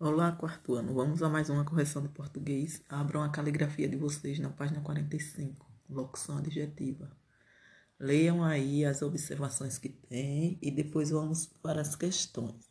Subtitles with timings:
[0.00, 0.94] Olá, quarto ano.
[0.94, 2.80] Vamos a mais uma correção de português.
[2.88, 7.10] Abram a caligrafia de vocês na página 45, locução adjetiva.
[7.98, 12.70] Leiam aí as observações que tem e depois vamos para as questões.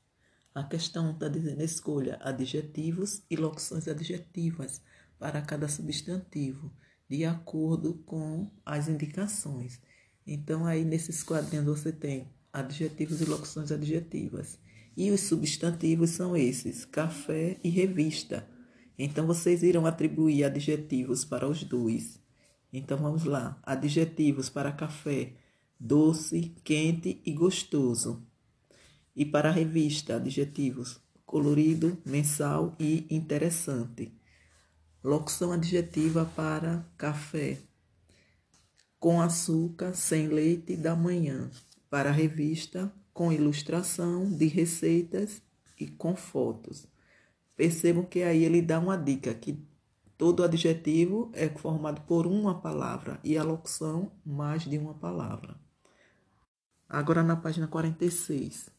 [0.55, 4.81] A questão está dizendo escolha adjetivos e locuções adjetivas
[5.19, 6.71] para cada substantivo,
[7.09, 9.81] de acordo com as indicações.
[10.25, 14.57] Então, aí nesses quadrinhos você tem adjetivos e locuções adjetivas.
[14.97, 18.49] E os substantivos são esses: café e revista.
[18.97, 22.19] Então vocês irão atribuir adjetivos para os dois.
[22.73, 25.33] Então vamos lá: adjetivos para café:
[25.79, 28.25] doce, quente e gostoso.
[29.15, 34.11] E para revista, adjetivos: colorido, mensal e interessante.
[35.03, 37.59] Locução adjetiva para café:
[38.99, 41.51] com açúcar, sem leite da manhã.
[41.87, 45.41] Para revista, com ilustração de receitas
[45.79, 46.85] e com fotos.
[47.55, 49.59] Percebam que aí ele dá uma dica que
[50.15, 55.55] todo adjetivo é formado por uma palavra e a locução mais de uma palavra.
[56.87, 58.69] Agora na página 46,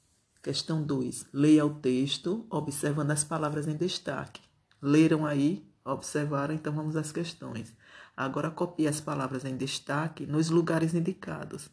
[0.41, 1.27] questão 2.
[1.33, 4.41] Leia o texto observando as palavras em destaque.
[4.81, 5.69] Leram aí?
[5.85, 6.55] Observaram?
[6.55, 7.75] Então vamos às questões.
[8.17, 11.69] Agora copie as palavras em destaque nos lugares indicados.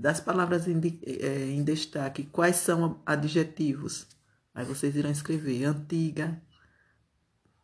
[0.00, 4.06] Das palavras em, é, em destaque, quais são adjetivos?
[4.54, 6.40] Aí vocês irão escrever antiga,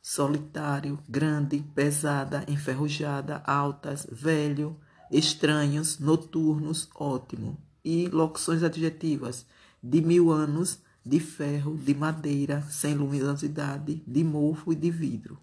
[0.02, 4.78] solitário, grande, pesada, enferrujada, altas, velho,
[5.10, 7.56] estranhos, noturnos, ótimo.
[7.82, 9.46] E locuções adjetivas
[9.82, 15.40] de mil anos, de ferro, de madeira, sem luminosidade, de mofo e de vidro.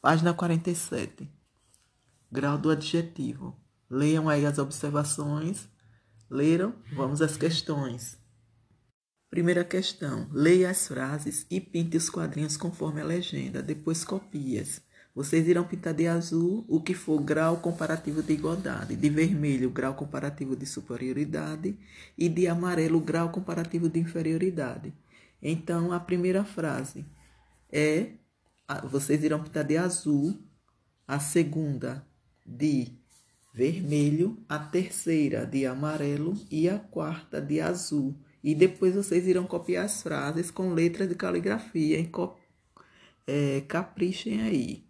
[0.00, 1.28] Página 47.
[2.30, 3.58] Grau do adjetivo.
[3.90, 5.68] Leiam aí as observações
[6.30, 6.74] Leram?
[6.94, 8.18] Vamos às questões.
[9.30, 10.28] Primeira questão.
[10.32, 13.62] Leia as frases e pinte os quadrinhos conforme a legenda.
[13.62, 14.82] Depois copias.
[15.14, 19.94] Vocês irão pintar de azul o que for grau comparativo de igualdade, de vermelho, grau
[19.94, 21.76] comparativo de superioridade
[22.16, 24.94] e de amarelo, grau comparativo de inferioridade.
[25.42, 27.04] Então, a primeira frase
[27.70, 28.12] é:
[28.84, 30.38] vocês irão pintar de azul,
[31.06, 32.06] a segunda
[32.46, 32.97] de
[33.58, 38.14] vermelho, a terceira de amarelo e a quarta de azul.
[38.42, 42.08] E depois vocês irão copiar as frases com letras de caligrafia.
[43.26, 44.86] É, caprichem aí.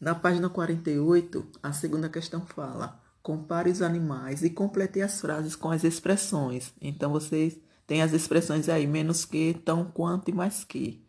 [0.00, 5.68] Na página 48, a segunda questão fala: compare os animais e complete as frases com
[5.68, 6.72] as expressões.
[6.80, 11.04] Então vocês têm as expressões aí: menos que, tão quanto e mais que.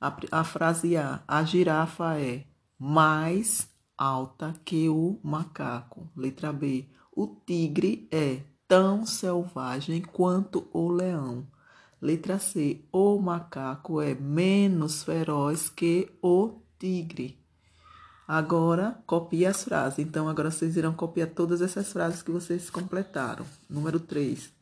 [0.00, 2.44] A, a frase A: a girafa é
[2.76, 3.71] mais
[4.02, 6.10] alta que o macaco.
[6.16, 6.88] Letra B.
[7.14, 11.46] O tigre é tão selvagem quanto o leão.
[12.00, 12.84] Letra C.
[12.90, 17.38] O macaco é menos feroz que o tigre.
[18.26, 20.00] Agora, copie as frases.
[20.00, 23.46] Então, agora vocês irão copiar todas essas frases que vocês completaram.
[23.70, 24.52] Número 3.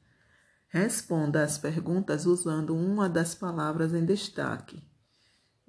[0.68, 4.82] Responda as perguntas usando uma das palavras em destaque.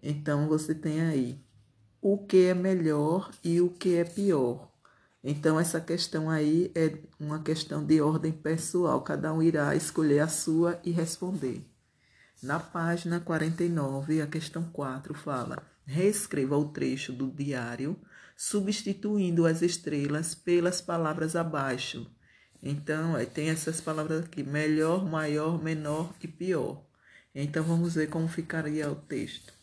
[0.03, 1.50] Então, você tem aí
[2.01, 4.72] o que é melhor e o que é pior.
[5.23, 10.28] Então, essa questão aí é uma questão de ordem pessoal, cada um irá escolher a
[10.28, 11.63] sua e responder.
[12.41, 17.95] Na página 49, a questão 4 fala: reescreva o trecho do diário,
[18.35, 22.09] substituindo as estrelas pelas palavras abaixo.
[22.63, 26.84] Então, tem essas palavras aqui: melhor, maior, menor e pior.
[27.35, 29.53] Então, vamos ver como ficaria o texto.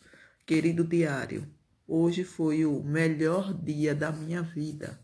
[0.45, 1.45] Querido diário,
[1.91, 4.99] Hoje foi o melhor dia da minha vida.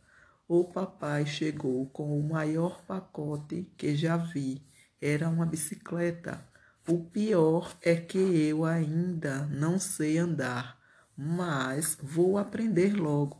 [0.47, 4.61] O papai chegou com o maior pacote que já vi.
[5.01, 6.47] Era uma bicicleta.
[6.87, 10.79] O pior é que eu ainda não sei andar,
[11.17, 13.39] mas vou aprender logo.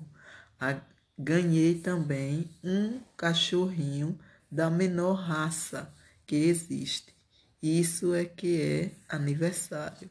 [1.15, 4.17] Ganhei também um cachorrinho
[4.49, 5.93] da menor raça
[6.25, 7.15] que existe.
[7.61, 10.09] Isso é que é aniversário.